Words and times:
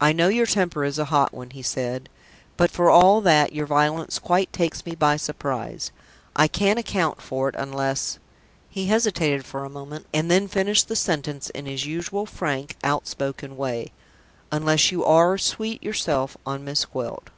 "I 0.00 0.12
know 0.12 0.28
your 0.28 0.46
temper 0.46 0.84
is 0.84 1.00
a 1.00 1.06
hot 1.06 1.32
one," 1.34 1.50
he 1.50 1.62
said. 1.62 2.08
"But 2.56 2.70
for 2.70 2.88
all 2.90 3.20
that, 3.22 3.52
your 3.52 3.66
violence 3.66 4.20
quite 4.20 4.52
takes 4.52 4.86
me 4.86 4.94
by 4.94 5.16
surprise. 5.16 5.90
I 6.36 6.46
can't 6.46 6.78
account 6.78 7.20
for 7.20 7.48
it, 7.48 7.56
unless" 7.58 8.20
he 8.70 8.86
hesitated 8.86 9.44
a 9.52 9.68
moment, 9.68 10.06
and 10.14 10.30
then 10.30 10.46
finished 10.46 10.86
the 10.86 10.94
sentence 10.94 11.50
in 11.50 11.66
his 11.66 11.86
usual 11.86 12.24
frank, 12.24 12.76
outspoken 12.84 13.56
way 13.56 13.90
"unless 14.52 14.92
you 14.92 15.04
are 15.04 15.36
sweet 15.38 15.82
yourself 15.82 16.36
on 16.46 16.64
Miss 16.64 16.84
Gwilt." 16.84 17.28